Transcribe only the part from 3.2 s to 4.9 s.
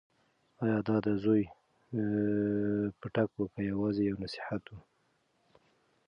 وه که یوازې یو نصیحت و؟